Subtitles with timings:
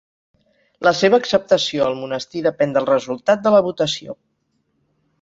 [0.87, 4.21] La seva acceptació al monestir depèn del resultat de la votació.